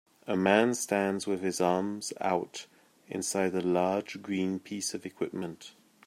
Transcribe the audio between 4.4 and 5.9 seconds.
piece of equipment.